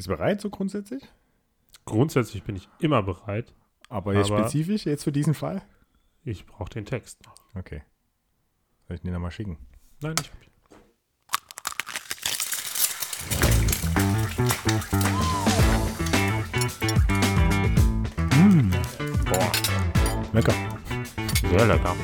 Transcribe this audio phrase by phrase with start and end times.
[0.00, 1.02] Bist du bereit, so grundsätzlich?
[1.84, 3.52] Grundsätzlich bin ich immer bereit.
[3.90, 5.60] Aber jetzt Aber- spezifisch, jetzt für diesen Fall?
[6.24, 7.34] Ich brauche den Text noch.
[7.54, 7.82] Okay.
[8.88, 9.58] Soll ich den nochmal schicken?
[10.00, 10.50] Nein, ich hab ihn.
[19.28, 19.52] Boah,
[20.32, 20.54] Lecker.
[21.42, 21.94] sehr lecker.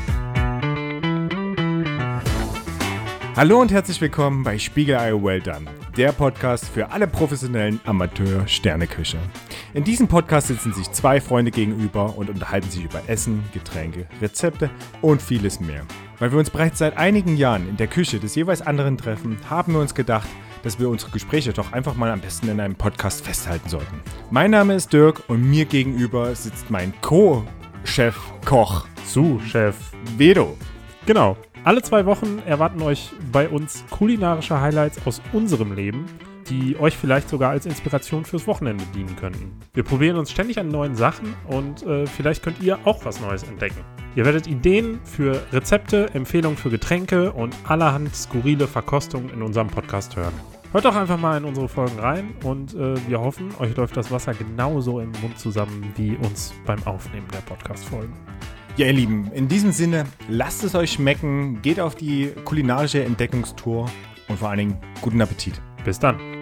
[3.36, 5.66] Hallo und herzlich willkommen bei Spiegelei Well Done,
[5.96, 9.18] der Podcast für alle professionellen Amateur-Sterneküche.
[9.73, 14.69] In diesem Podcast sitzen sich zwei Freunde gegenüber und unterhalten sich über Essen, Getränke, Rezepte
[15.00, 15.86] und vieles mehr.
[16.19, 19.72] Weil wir uns bereits seit einigen Jahren in der Küche des jeweils anderen treffen, haben
[19.72, 20.28] wir uns gedacht,
[20.62, 24.02] dass wir unsere Gespräche doch einfach mal am besten in einem Podcast festhalten sollten.
[24.30, 29.77] Mein Name ist Dirk und mir gegenüber sitzt mein Co-Chef Koch Zu, Chef.
[30.19, 30.56] Vedo.
[31.06, 31.36] Genau.
[31.66, 36.06] Alle zwei Wochen erwarten euch bei uns kulinarische Highlights aus unserem Leben,
[36.48, 39.51] die euch vielleicht sogar als Inspiration fürs Wochenende dienen könnten.
[39.75, 43.42] Wir probieren uns ständig an neuen Sachen und äh, vielleicht könnt ihr auch was Neues
[43.42, 43.81] entdecken.
[44.14, 50.14] Ihr werdet Ideen für Rezepte, Empfehlungen für Getränke und allerhand skurrile Verkostungen in unserem Podcast
[50.14, 50.34] hören.
[50.70, 54.12] Hört doch einfach mal in unsere Folgen rein und äh, wir hoffen, euch läuft das
[54.12, 58.36] Wasser genauso im Mund zusammen wie uns beim Aufnehmen der Podcast-Folgen.
[58.77, 63.91] Ja, ihr Lieben, in diesem Sinne, lasst es euch schmecken, geht auf die kulinarische Entdeckungstour
[64.28, 65.62] und vor allen Dingen guten Appetit.
[65.83, 66.36] Bis dann!